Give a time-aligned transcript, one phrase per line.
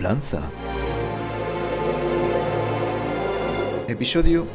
[0.00, 0.40] Templanza.
[3.86, 4.46] Episodio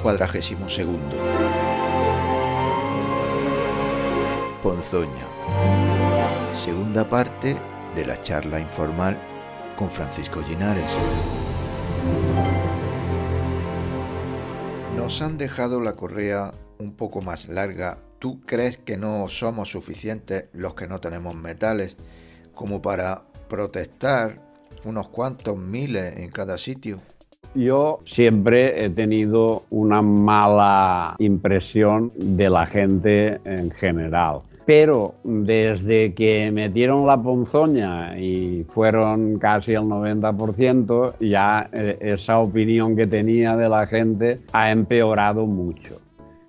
[0.00, 1.16] cuadragésimo segundo.
[4.62, 5.26] Ponzoña.
[6.64, 7.56] Segunda parte
[7.96, 9.18] de la charla informal
[9.76, 10.84] con Francisco Linares.
[14.96, 17.98] Nos han dejado la correa un poco más larga.
[18.20, 21.96] ¿Tú crees que no somos suficientes los que no tenemos metales
[22.58, 24.38] como para protestar
[24.84, 26.98] unos cuantos miles en cada sitio?
[27.54, 34.40] Yo siempre he tenido una mala impresión de la gente en general.
[34.66, 42.94] Pero desde que metieron la ponzoña y fueron casi el 90%, ya eh, esa opinión
[42.94, 46.02] que tenía de la gente ha empeorado mucho.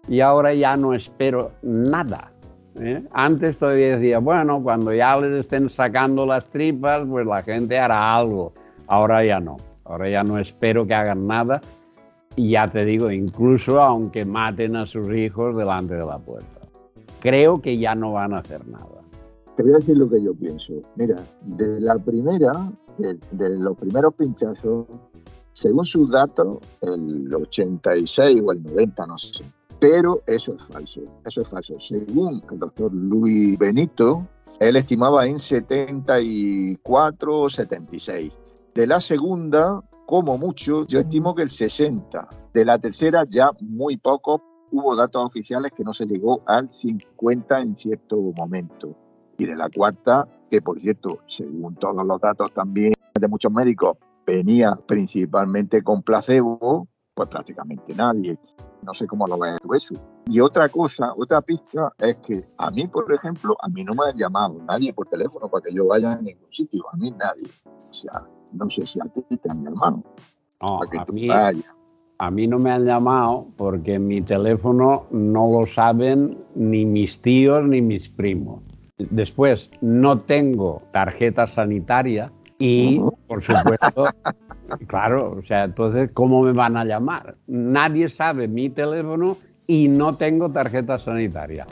[0.10, 2.29] Y ahora ya no espero nada.
[2.80, 3.04] ¿Eh?
[3.12, 8.16] Antes todavía decía, bueno, cuando ya les estén sacando las tripas, pues la gente hará
[8.16, 8.54] algo.
[8.88, 9.58] Ahora ya no.
[9.86, 11.62] Ahora ya no espero que hagan nada.
[12.36, 16.60] Y ya te digo, incluso aunque maten a sus hijos delante de la puerta
[17.20, 18.88] creo que ya no van a hacer nada.
[19.56, 20.74] Te voy a decir lo que yo pienso.
[20.96, 24.88] Mira, de la primera, de, los primeros pinchazos,
[25.54, 29.44] según sus datos, el 86 o el 90, no sé.
[29.80, 31.80] Pero eso es falso, eso es falso.
[31.80, 34.28] Según el doctor Luis Benito,
[34.60, 38.32] él estimaba en 74 o 76.
[38.76, 42.28] De la segunda, como mucho, yo estimo que el 60.
[42.54, 47.62] De la tercera, ya muy poco, hubo datos oficiales que no se llegó al 50
[47.62, 48.96] en cierto momento.
[49.38, 53.94] Y de la cuarta, que por cierto, según todos los datos también de muchos médicos,
[54.26, 58.38] venía principalmente con placebo, pues prácticamente nadie.
[58.82, 59.96] No sé cómo lo ves tú eso.
[60.26, 64.10] Y otra cosa, otra pista es que a mí, por ejemplo, a mí no me
[64.10, 66.84] han llamado nadie por teléfono para que yo vaya a ningún sitio.
[66.92, 67.48] A mí nadie.
[67.90, 70.04] O sea, no sé si a ti te han llamado.
[70.62, 71.66] No, para que a tú mí, vayas
[72.20, 77.66] a mí no me han llamado porque mi teléfono no lo saben ni mis tíos
[77.66, 78.62] ni mis primos.
[78.98, 84.08] Después, no tengo tarjeta sanitaria y, por supuesto,
[84.88, 87.36] claro, o sea, entonces, ¿cómo me van a llamar?
[87.48, 91.66] Nadie sabe mi teléfono y no tengo tarjeta sanitaria.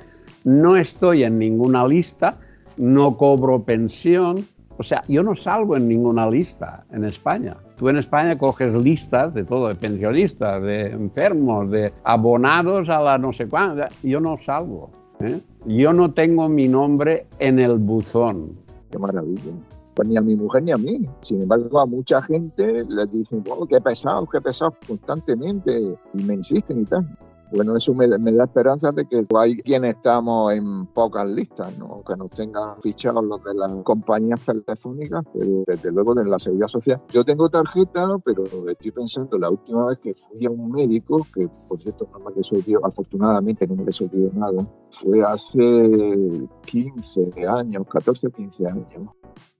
[0.45, 2.37] No estoy en ninguna lista,
[2.77, 4.47] no cobro pensión,
[4.77, 7.57] o sea, yo no salgo en ninguna lista en España.
[7.77, 13.17] Tú en España coges listas de todo, de pensionistas, de enfermos, de abonados a la
[13.17, 13.83] no sé cuándo.
[14.03, 14.91] Yo no salgo.
[15.19, 15.41] ¿eh?
[15.65, 18.51] Yo no tengo mi nombre en el buzón.
[18.91, 19.51] Qué maravilla.
[19.97, 21.09] Pues ni a mi mujer ni a mí.
[21.21, 25.97] Sin embargo, a mucha gente les dicen, oh, qué pesado, qué pesado constantemente.
[26.13, 27.17] Y me insisten y tal.
[27.51, 32.03] Bueno, eso me, da esperanza de que hay quienes estamos en pocas listas, ¿no?
[32.05, 36.67] que nos tengan fichados los de las compañías telefónicas, pero desde luego de la seguridad
[36.67, 37.01] social.
[37.09, 41.47] Yo tengo tarjeta, pero estoy pensando la última vez que fui a un médico, que
[41.69, 48.27] por cierto no me resolvió, afortunadamente no me resolvió nada, fue hace 15 años, 14
[48.27, 48.87] o 15 años.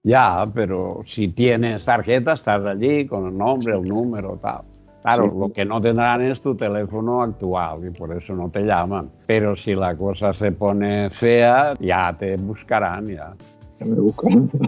[0.03, 4.76] Ya, pero si tienes tarjeta, estás allí con el nombre, el número, tal.
[5.02, 9.09] Claro, lo que no tendrán es tu teléfono actual y por eso no te llaman.
[9.25, 13.34] Pero si la cosa se pone fea, ya te buscarán ya.
[13.85, 14.50] Me buscarán.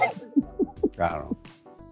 [0.95, 1.29] Claro.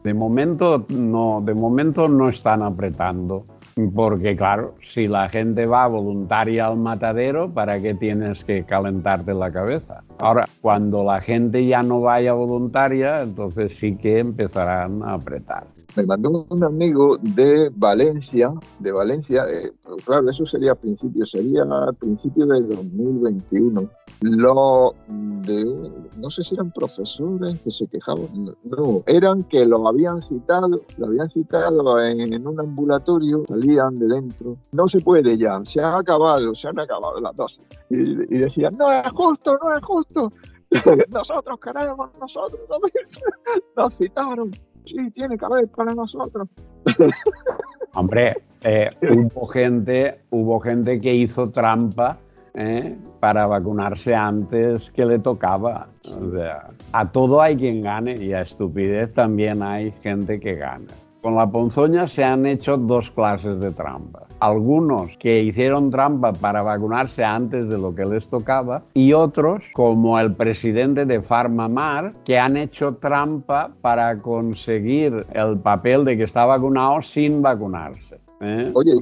[0.04, 3.46] De momento no, de momento no están apretando.
[3.94, 9.52] Porque claro, si la gente va voluntaria al matadero, ¿para qué tienes que calentarte la
[9.52, 10.04] cabeza?
[10.20, 16.06] Ahora, cuando la gente ya no vaya voluntaria, entonces sí que empezarán a apretar me
[16.06, 19.72] mandó un amigo de Valencia, de Valencia, eh,
[20.06, 23.90] claro, eso sería a principio, sería a principio del 2021.
[24.22, 30.22] Lo de, no sé si eran profesores que se quejaban, no, eran que lo habían
[30.22, 34.58] citado, lo habían citado en, un ambulatorio, salían de dentro.
[34.72, 37.62] No se puede ya, se han acabado, se han acabado las dos.
[37.90, 40.32] Y, y decían, no es justo, no es justo.
[41.10, 42.60] nosotros queremos, nosotros,
[43.76, 44.52] nos citaron
[44.88, 46.48] sí, tiene que haber para nosotros.
[47.94, 52.18] Hombre, eh, hubo, gente, hubo gente que hizo trampa
[52.54, 55.88] eh, para vacunarse antes que le tocaba.
[56.08, 60.88] O sea, a todo hay quien gane y a estupidez también hay gente que gana.
[61.22, 64.28] Con la ponzoña se han hecho dos clases de trampa.
[64.40, 70.20] Algunos que hicieron trampa para vacunarse antes de lo que les tocaba y otros, como
[70.20, 76.46] el presidente de Farmamar, que han hecho trampa para conseguir el papel de que está
[76.46, 78.20] vacunado sin vacunarse.
[78.42, 78.72] ¿eh?
[78.76, 78.94] Oye,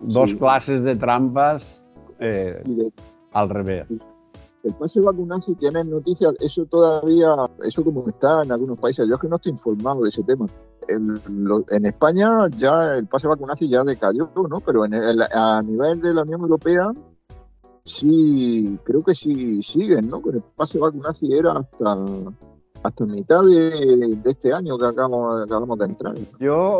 [0.00, 1.84] dos clases de trampas
[2.20, 2.62] eh,
[3.32, 3.86] al revés.
[4.62, 9.16] el pase vacunal, si tienes noticias, eso todavía, eso como está en algunos países, yo
[9.16, 10.46] es que no estoy informado de ese tema.
[10.88, 14.60] En, España ya el pase vacunal ya decayó, ¿no?
[14.60, 16.92] Pero en a nivel de la Unión Europea
[17.84, 20.20] sí, creo que sí siguen, ¿no?
[20.20, 21.96] Con el pase vacunal era hasta
[22.84, 26.14] hasta mitad de, este año que acabamos, acabamos de entrar.
[26.38, 26.78] Yo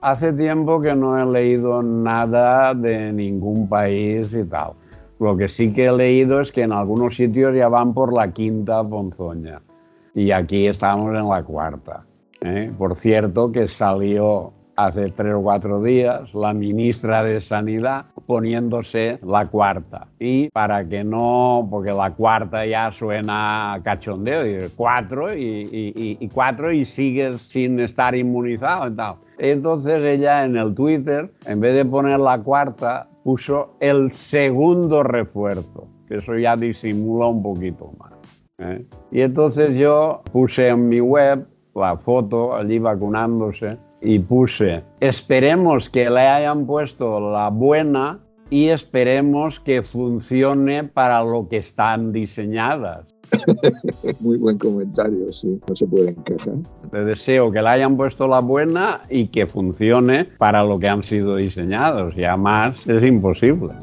[0.00, 4.72] hace tiempo que no he leído nada de ningún país y tal.
[5.18, 8.32] Lo que sí que he leído es que en algunos sitios ya van por la
[8.32, 9.62] quinta ponzoña
[10.14, 12.04] y aquí estamos en la cuarta.
[12.42, 12.72] ¿Eh?
[12.76, 19.46] Por cierto, que salió hace tres o cuatro días la ministra de Sanidad poniéndose la
[19.46, 20.06] cuarta.
[20.18, 25.68] Y para que no, porque la cuarta ya suena cachondeo, y cuatro y,
[26.20, 29.14] y, cuatro y sigues sin estar inmunizado y tal.
[29.38, 35.88] Entonces ella en el Twitter, en vez de poner la cuarta, puso el segundo refuerzo,
[36.08, 38.12] que eso ya disimula un poquito más.
[38.58, 38.84] ¿eh?
[39.10, 41.46] Y entonces yo puse en mi web
[41.76, 48.20] la foto allí vacunándose y puse, esperemos que le hayan puesto la buena
[48.50, 53.06] y esperemos que funcione para lo que están diseñadas.
[54.20, 56.54] Muy buen comentario, sí, no se pueden quejar.
[56.90, 61.02] Te deseo que le hayan puesto la buena y que funcione para lo que han
[61.02, 63.74] sido diseñados, ya más es imposible.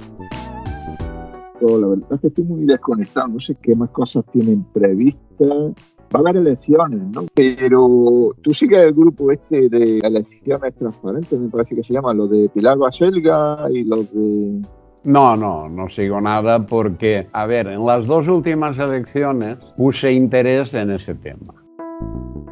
[1.59, 5.73] La verdad es que estoy muy desconectado, no sé qué más cosas tienen previstas
[6.13, 7.25] va a haber elecciones, ¿no?
[7.33, 12.27] Pero tú sigues el grupo este de elecciones transparentes, me parece que se llama, lo
[12.27, 14.61] de Pilar Baselga y los de...
[15.05, 20.73] No, no, no sigo nada porque, a ver, en las dos últimas elecciones puse interés
[20.73, 21.53] en ese tema.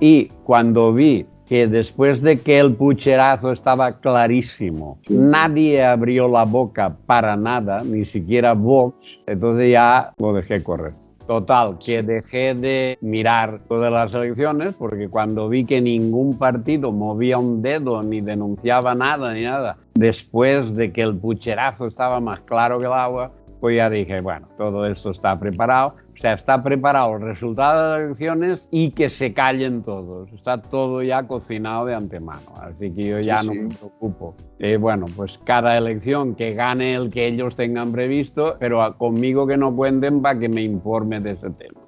[0.02, 6.96] Y cuando vi que después de que el pucherazo estaba clarísimo, nadie abrió la boca
[7.06, 10.94] para nada, ni siquiera Vox, entonces ya lo dejé correr.
[11.32, 17.38] Total, que dejé de mirar todas las elecciones porque cuando vi que ningún partido movía
[17.38, 22.80] un dedo ni denunciaba nada ni nada, después de que el pucherazo estaba más claro
[22.80, 23.32] que el agua,
[23.62, 27.98] pues ya dije, bueno, todo esto está preparado, o sea, está preparado el resultado de
[27.98, 30.32] las elecciones y que se callen todos.
[30.32, 32.54] Está todo ya cocinado de antemano.
[32.62, 34.36] Así que yo ya no me preocupo.
[34.60, 39.58] Eh, bueno, pues cada elección que gane el que ellos tengan previsto, pero conmigo que
[39.58, 41.82] no cuenten para que me informe de ese tema.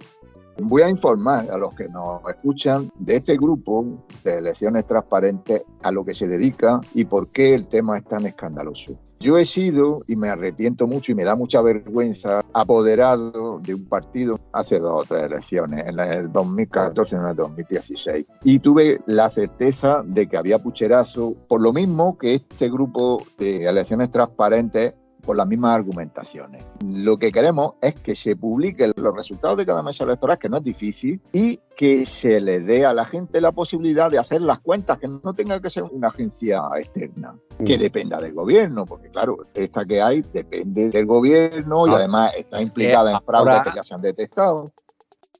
[0.63, 5.91] Voy a informar a los que nos escuchan de este grupo de elecciones transparentes, a
[5.91, 8.97] lo que se dedica y por qué el tema es tan escandaloso.
[9.23, 13.85] Yo he sido, y me arrepiento mucho y me da mucha vergüenza, apoderado de un
[13.85, 18.25] partido hace dos o tres elecciones, en el 2014 y en el 2016.
[18.43, 23.63] Y tuve la certeza de que había pucherazo, por lo mismo que este grupo de
[23.63, 24.93] elecciones transparentes
[25.23, 26.65] por las mismas argumentaciones.
[26.83, 30.57] Lo que queremos es que se publiquen los resultados de cada mesa electoral, que no
[30.57, 34.59] es difícil, y que se le dé a la gente la posibilidad de hacer las
[34.59, 37.35] cuentas, que no tenga que ser una agencia externa,
[37.65, 37.81] que mm.
[37.81, 42.61] dependa del gobierno, porque claro, esta que hay depende del gobierno y ah, además está
[42.61, 44.71] implicada en fraudes que ya se han detectado.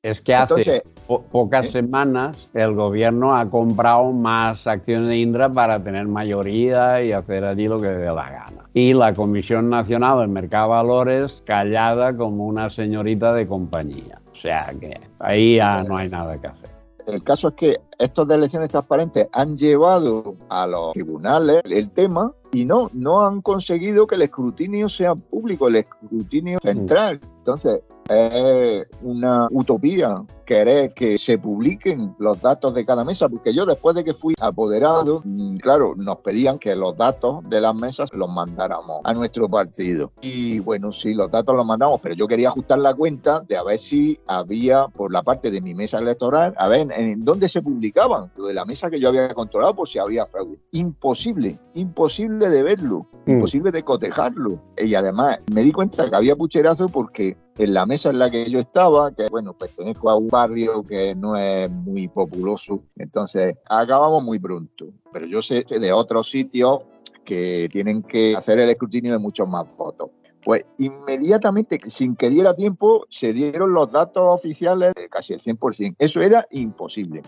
[0.02, 1.72] Es que hace pocas ¿eh?
[1.72, 7.70] semanas el gobierno ha comprado más acciones de Indra para tener mayoría y hacer allí
[7.70, 8.63] lo que le dé la gana.
[8.74, 14.20] Y la Comisión Nacional del Mercado de Valores callada como una señorita de compañía.
[14.32, 16.70] O sea que ahí ya no hay nada que hacer.
[17.06, 22.34] El caso es que estos de elecciones transparentes han llevado a los tribunales el tema
[22.52, 27.20] y no, no han conseguido que el escrutinio sea público, el escrutinio central.
[27.40, 33.66] Entonces, es una utopía querer que se publiquen los datos de cada mesa, porque yo
[33.66, 38.10] después de que fui apoderado, mm, claro, nos pedían que los datos de las mesas
[38.14, 40.12] los mandáramos a nuestro partido.
[40.22, 43.64] Y bueno, sí, los datos los mandamos, pero yo quería ajustar la cuenta de a
[43.64, 47.62] ver si había por la parte de mi mesa electoral, a ver en dónde se
[47.62, 50.60] publicaban, lo de la mesa que yo había controlado por si había fraude.
[50.72, 53.32] Imposible, imposible de verlo, mm.
[53.32, 54.62] imposible de cotejarlo.
[54.78, 58.50] Y además me di cuenta que había pucherazo porque en la mesa en la que
[58.50, 64.24] yo estaba, que bueno, pertenezco a un barrio que no es muy populoso, entonces acabamos
[64.24, 64.88] muy pronto.
[65.12, 66.82] Pero yo sé de otros sitios
[67.24, 70.10] que tienen que hacer el escrutinio de muchos más votos.
[70.44, 75.96] Pues inmediatamente, sin que diera tiempo, se dieron los datos oficiales de casi el 100%.
[75.98, 77.22] Eso era imposible.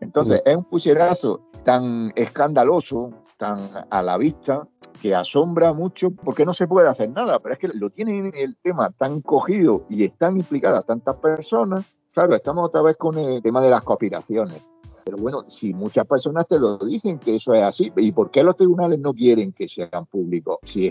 [0.00, 4.68] Entonces, es un pucherazo tan escandaloso, tan a la vista,
[5.00, 8.56] que asombra mucho porque no se puede hacer nada, pero es que lo tienen el
[8.56, 11.84] tema tan cogido y están implicadas tantas personas.
[12.12, 14.62] Claro, estamos otra vez con el tema de las conspiraciones.
[15.04, 18.44] Pero bueno, si muchas personas te lo dicen que eso es así, ¿y por qué
[18.44, 20.58] los tribunales no quieren que sean públicos?
[20.64, 20.90] Si,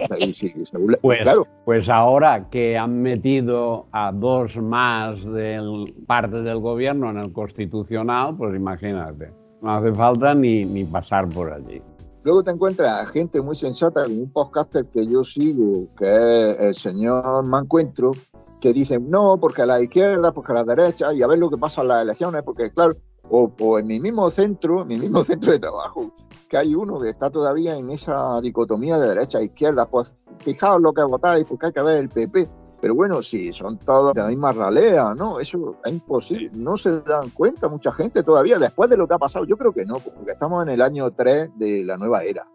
[1.01, 1.45] pues, claro.
[1.65, 5.61] pues ahora que han metido a dos más de
[6.07, 11.53] parte del gobierno en el constitucional, pues imagínate, no hace falta ni, ni pasar por
[11.53, 11.79] allí.
[12.24, 16.75] Luego te encuentras gente muy sensata, como un podcaster que yo sigo, que es el
[16.75, 18.12] señor Mancuentro,
[18.59, 21.50] que dicen, no, porque a la izquierda, porque a la derecha, y a ver lo
[21.50, 22.97] que pasa en las elecciones, porque claro,
[23.29, 26.12] o, en mi mismo centro, en mi mismo centro de trabajo,
[26.50, 30.81] que hay uno que está todavía en esa dicotomía de derecha e izquierda, pues fijaos
[30.81, 32.50] lo que votáis, porque hay que ver el PP.
[32.79, 35.39] Pero bueno, si son todos de la misma ralea, ¿no?
[35.39, 36.50] Eso es imposible.
[36.53, 39.46] No se dan cuenta mucha gente todavía, después de lo que ha pasado.
[39.46, 42.46] Yo creo que no, porque estamos en el año 3 de la nueva era.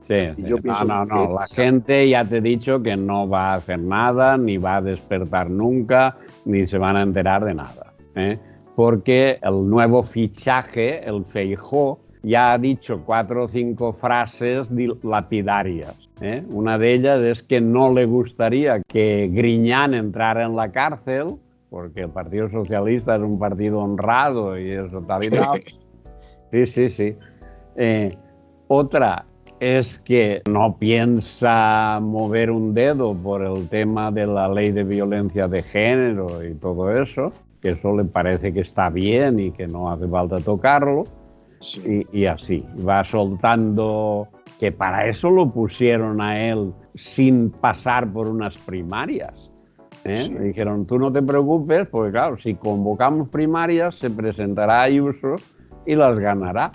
[0.00, 0.20] Sí,
[0.62, 1.34] no, no, no.
[1.34, 4.82] La gente ya te he dicho que no va a hacer nada, ni va a
[4.82, 7.92] despertar nunca, ni se van a enterar de nada.
[8.14, 8.38] ¿eh?
[8.76, 14.70] Porque el nuevo fichaje, el Feijó, ya ha dicho cuatro o cinco frases
[15.02, 15.94] lapidarias.
[16.20, 16.44] ¿eh?
[16.48, 21.36] Una de ellas es que no le gustaría que Griñán entrara en la cárcel,
[21.70, 25.60] porque el Partido Socialista es un partido honrado y eso tal y tal.
[26.50, 27.16] Sí, sí, sí.
[27.76, 28.16] Eh,
[28.68, 29.26] otra
[29.60, 35.48] es que no piensa mover un dedo por el tema de la ley de violencia
[35.48, 39.90] de género y todo eso, que eso le parece que está bien y que no
[39.90, 41.04] hace falta tocarlo
[42.12, 48.56] y, así, va soltando que para eso lo pusieron a él sin pasar por unas
[48.58, 49.50] primarias.
[50.04, 50.28] ¿eh?
[50.40, 55.36] Dijeron, tú no te preocupes, porque claro, si convocamos primarias, se presentará Ayuso
[55.84, 56.72] y las ganará.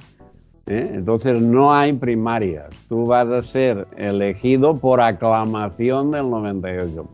[0.67, 0.91] ¿eh?
[0.93, 7.07] Entonces no hay primarias, tú vas a ser elegido por aclamación del 98%,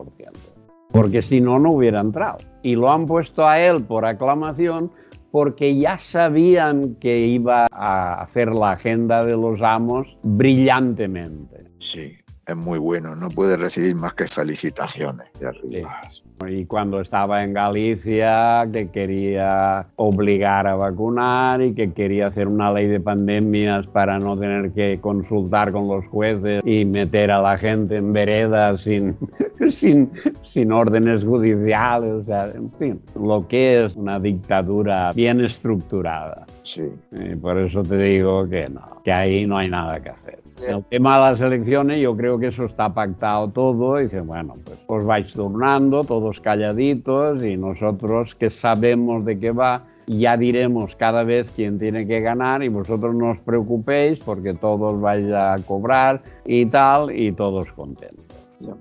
[0.92, 2.38] porque si no, no hubiera entrado.
[2.62, 4.92] Y lo han puesto a él por aclamación
[5.32, 11.66] porque ya sabían que iba a hacer la agenda de los amos brillantemente.
[11.80, 16.02] Sí, es muy bueno, no puede recibir más que felicitaciones de arriba.
[16.48, 22.72] Y cuando estaba en Galicia, que quería obligar a vacunar y que quería hacer una
[22.72, 27.58] ley de pandemias para no tener que consultar con los jueces y meter a la
[27.58, 29.18] gente en veredas sin,
[29.70, 30.12] sin,
[30.44, 32.12] sin órdenes judiciales.
[32.12, 36.46] O sea, en fin, lo que es una dictadura bien estructurada.
[36.68, 36.92] Sí.
[37.12, 40.44] Y por eso te digo que no, que ahí no hay nada que hacer.
[40.68, 44.00] El tema de las elecciones, yo creo que eso está pactado todo.
[44.02, 49.52] Y dicen, bueno, pues os vais turnando, todos calladitos, y nosotros que sabemos de qué
[49.52, 54.54] va, ya diremos cada vez quién tiene que ganar y vosotros no os preocupéis porque
[54.54, 58.26] todos vais a cobrar y tal, y todos contentos.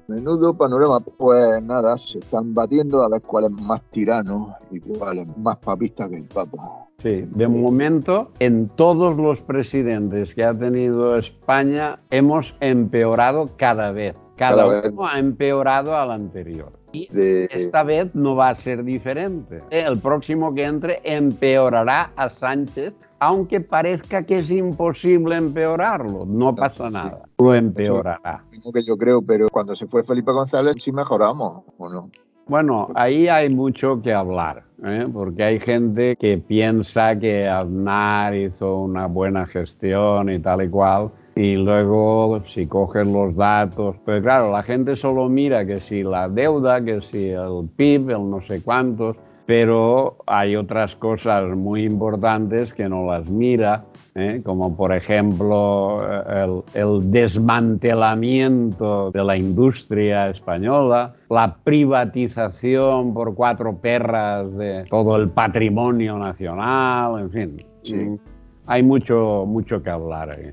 [0.08, 5.18] Menudo panorama, pues nada, se están batiendo a ver cuál es más tirano y cuál
[5.18, 6.85] es más papista que el Papa.
[6.98, 14.16] Sí, de momento, en todos los presidentes que ha tenido España, hemos empeorado cada vez.
[14.36, 16.72] Cada, uno ha empeorado al anterior.
[16.92, 17.08] Y
[17.50, 19.62] esta vez no va a ser diferente.
[19.70, 26.24] El próximo que entre empeorará a Sánchez, aunque parezca que es imposible empeorarlo.
[26.26, 27.22] No pasa nada.
[27.38, 28.44] Lo empeorará.
[28.50, 32.10] que yo creo, pero cuando se fue Felipe González sí mejoramos, ¿o no?
[32.46, 35.06] Bueno, ahí hay mucho que hablar, ¿eh?
[35.12, 41.10] porque hay gente que piensa que Aznar hizo una buena gestión y tal y cual,
[41.34, 46.28] y luego si cogen los datos, pues claro, la gente solo mira que si la
[46.28, 49.16] deuda, que si el PIB, el no sé cuántos,
[49.46, 53.84] pero hay otras cosas muy importantes que no las mira,
[54.16, 54.42] ¿eh?
[54.44, 64.52] como por ejemplo el, el, desmantelamiento de la industria española, la privatización por cuatro perras
[64.56, 67.56] de todo el patrimonio nacional, en fin.
[67.82, 68.18] Sí.
[68.66, 70.52] Hay mucho, mucho que hablar ahí.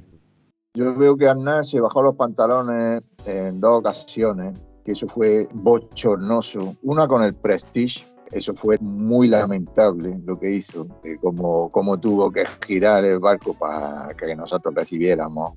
[0.76, 6.76] Yo veo que Aznar se bajó los pantalones en dos ocasiones, que eso fue bochornoso.
[6.84, 10.88] Una con el Prestige, eso fue muy lamentable lo que hizo,
[11.22, 15.54] como, como tuvo que girar el barco para que nosotros recibiéramos.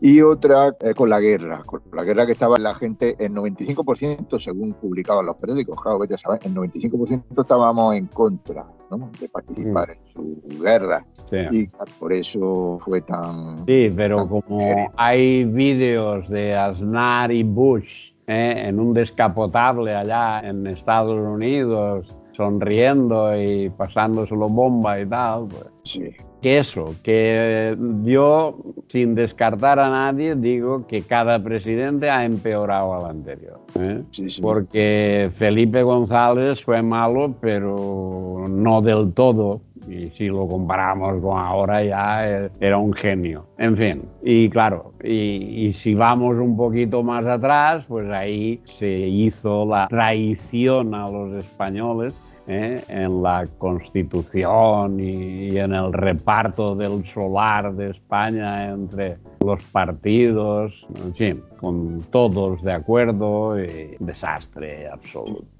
[0.00, 4.38] Y otra eh, con la guerra, con la guerra que estaba la gente, el 95%,
[4.38, 9.10] según publicaban los periódicos, claro, vete a el 95% estábamos en contra ¿no?
[9.18, 11.04] de participar en su guerra.
[11.50, 11.66] Y
[11.98, 13.66] por eso fue tan...
[13.66, 18.68] Sí, pero como hay vídeos de Aznar y Bush ¿eh?
[18.68, 25.48] en un descapotable allá en Estados Unidos, sonriendo y pasándoselo bomba y tal.
[25.48, 25.64] Pues.
[25.82, 26.10] Sí.
[26.40, 33.10] Que eso, que yo, sin descartar a nadie, digo que cada presidente ha empeorado al
[33.10, 33.58] anterior.
[33.74, 34.04] ¿eh?
[34.12, 34.40] Sí, sí.
[34.40, 41.82] Porque Felipe González fue malo, pero no del todo y si lo comparamos con ahora
[41.82, 43.46] ya eh, era un genio.
[43.58, 49.66] En fin, y claro, y, si vamos un poquito más atrás, pues ahí se hizo
[49.66, 52.14] la traición a los españoles
[52.46, 52.82] ¿eh?
[52.88, 61.14] en la constitución y, en el reparto del solar de España entre los partidos, en
[61.14, 65.57] fin, con todos de acuerdo y desastre absoluto.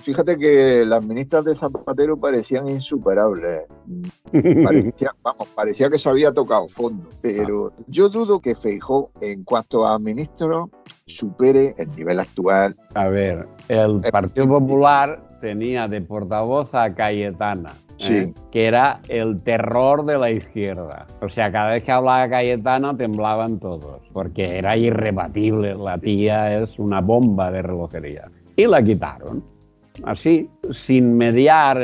[0.00, 3.62] Fíjate que las ministras de Zapatero parecían insuperables.
[4.64, 7.10] Parecía, vamos, parecía que se había tocado fondo.
[7.20, 10.70] Pero yo dudo que Feijó, en cuanto a ministros,
[11.06, 12.76] supere el nivel actual.
[12.94, 17.74] A ver, el Partido Popular tenía de portavoz a Cayetana.
[18.10, 18.32] ¿eh?
[18.50, 21.06] que era el terror de la izquierda.
[21.20, 26.78] O sea, cada vez que hablaba Cayetana temblaban todos, porque era irrebatible, la tía es
[26.78, 28.28] una bomba de relojería.
[28.56, 29.51] Y la quitaron
[30.04, 31.80] así, sin mediar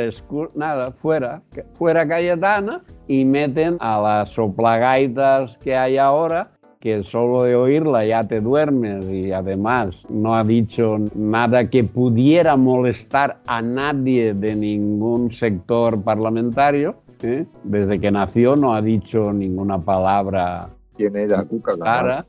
[0.54, 1.42] nada, fuera,
[1.74, 6.50] fuera Cayetana y meten a las soplagaitas que hay ahora,
[6.80, 12.56] que solo de oírla ya te duermes y además no ha dicho nada que pudiera
[12.56, 16.96] molestar a nadie de ningún sector parlamentario.
[17.22, 17.46] ¿eh?
[17.64, 20.68] Desde que nació no ha dicho ninguna palabra.
[20.96, 22.24] ¿Quién era Cuca?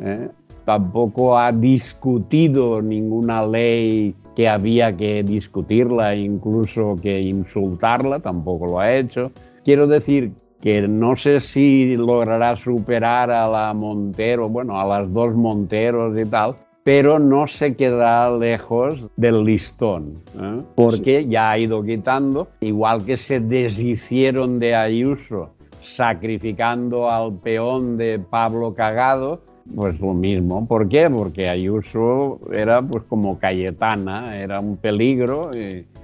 [0.00, 0.28] ¿eh?
[0.64, 8.94] Tampoco ha discutido ninguna ley que había que discutirla, incluso que insultarla, tampoco lo ha
[8.94, 9.30] hecho.
[9.64, 15.34] Quiero decir que no sé si logrará superar a la Montero, bueno, a las dos
[15.34, 20.60] Monteros y tal, pero no se quedará lejos del listón, ¿eh?
[20.74, 28.18] porque ya ha ido quitando, igual que se deshicieron de Ayuso sacrificando al peón de
[28.18, 29.42] Pablo Cagado,
[29.74, 30.66] pues lo mismo.
[30.66, 31.08] ¿Por qué?
[31.10, 35.50] Porque Ayuso era pues como Cayetana, era un peligro,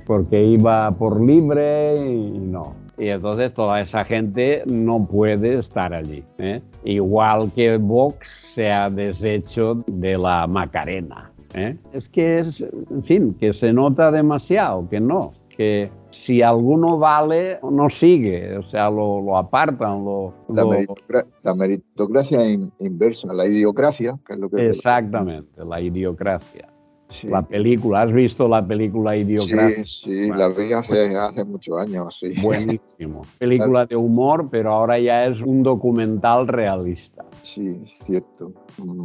[0.06, 2.74] porque iba por libre y no.
[3.00, 6.22] Y entonces toda esa gente no puede estar allí.
[6.38, 6.60] ¿eh?
[6.84, 11.32] Igual que Vox se ha deshecho de la Macarena.
[11.54, 11.76] ¿eh?
[11.94, 17.60] Es que es, en fin, que se nota demasiado, que no, que si alguno vale,
[17.62, 20.04] no sigue, o sea, lo, apartan.
[20.04, 22.40] Lo, la, meritocracia
[22.78, 24.66] inversa, la idiocracia, que es lo que...
[24.68, 26.68] Exactamente, la idiocracia.
[27.24, 29.84] La película, ¿has visto la película Idiocracia?
[29.84, 32.34] Sí, sí, la vi hace, hace muchos años, sí.
[32.40, 33.22] Buenísimo.
[33.38, 37.24] Película de humor, pero ahora ya es un documental realista.
[37.42, 38.52] Sí, es cierto.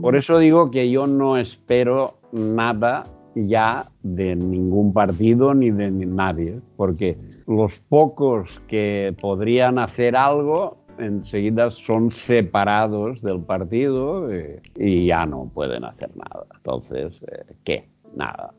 [0.02, 3.06] Por eso digo que yo no espero nada
[3.36, 11.72] ya de ningún partido ni de nadie, porque los pocos que podrían hacer algo enseguida
[11.72, 16.46] son separados del partido eh, y, ya no pueden hacer nada.
[16.56, 17.90] Entonces, eh, ¿qué?
[18.16, 18.54] Nada.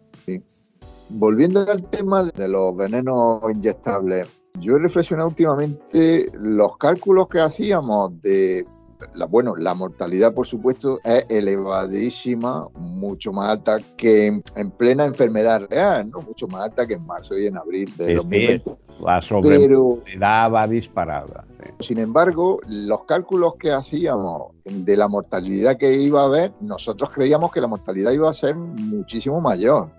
[1.08, 4.28] Volviendo al tema de los venenos inyectables,
[4.60, 8.66] yo he reflexionado últimamente los cálculos que hacíamos de
[9.14, 15.66] la, bueno, la mortalidad, por supuesto, es elevadísima, mucho más alta que en, plena enfermedad
[15.70, 16.20] real, ¿no?
[16.20, 18.76] Mucho más alta que en marzo y en abril de 2020.
[19.00, 21.44] la sobremortalidad va disparada.
[21.80, 27.52] Sin embargo, los cálculos que hacíamos de la mortalidad que iba a haber, nosotros creíamos
[27.52, 29.90] que la mortalidad iba a ser muchísimo mayor.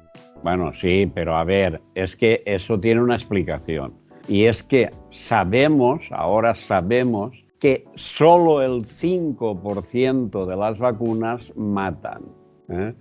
[0.44, 3.94] Bueno, sí, pero a ver, es que eso tiene una explicación.
[4.28, 12.24] Y es que sabemos, ahora sabemos, que solo el 5% de las vacunas matan.
[12.70, 12.94] ¿eh?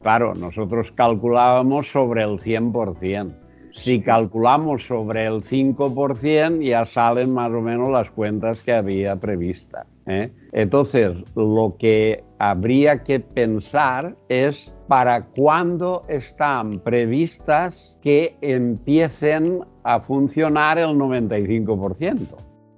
[0.00, 3.44] Claro, nosotros calculábamos sobre el 100%.
[3.72, 9.84] Si calculamos sobre el 5%, ya salen más o menos las cuentas que había prevista.
[10.06, 10.30] ¿eh?
[10.52, 20.78] Entonces, lo que habría que pensar es para cuándo están previstas que empiecen a funcionar
[20.78, 22.28] el 95%.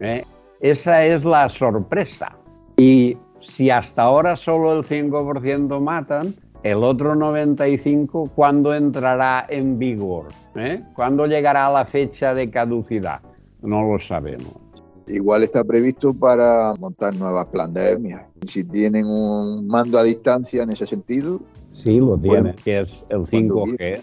[0.00, 0.24] ¿eh?
[0.60, 2.36] Esa es la sorpresa.
[2.76, 10.28] Y si hasta ahora solo el 5% matan, el otro 95%, ¿cuándo entrará en vigor?
[10.56, 10.82] ¿Eh?
[10.94, 13.20] ¿Cuándo llegará la fecha de caducidad?
[13.62, 14.54] No lo sabemos.
[15.06, 18.22] Igual está previsto para montar nuevas pandemias.
[18.44, 21.40] Si tienen un mando a distancia en ese sentido.
[21.70, 24.00] Sí, lo tienen, que es el 5G.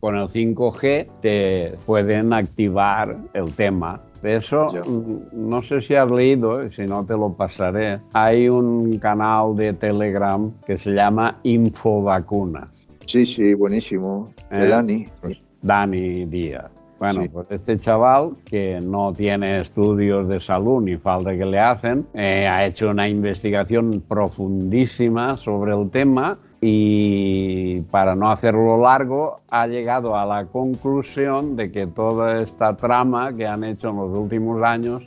[0.00, 6.62] Con el 5G te pueden activar el tema eso, mm, no sé si has leído,
[6.62, 8.00] eh, si no te lo pasaré.
[8.12, 12.68] Hay un canal de Telegram que se llama Infovacunas.
[13.06, 14.32] Sí, sí, buenísimo.
[14.50, 15.08] De eh, Dani.
[15.20, 16.70] Pues, Dani Díaz.
[17.00, 22.06] Bueno, pues este chaval, que no tiene estudios de salud ni falta que le hacen,
[22.12, 29.66] eh, ha hecho una investigación profundísima sobre el tema y para no hacerlo largo, ha
[29.66, 34.62] llegado a la conclusión de que toda esta trama que han hecho en los últimos
[34.62, 35.02] años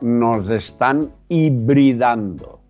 [0.00, 2.60] nos están hibridando.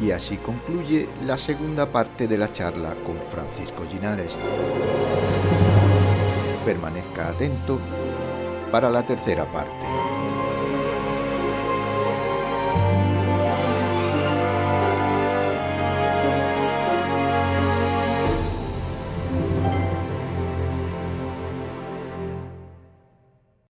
[0.00, 4.36] Y así concluye la segunda parte de la charla con Francisco Linares.
[6.64, 7.78] Permanezca atento
[8.70, 10.17] para la tercera parte.